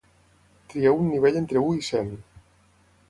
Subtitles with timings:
[0.71, 2.13] Trieu un nivell entre u i cent.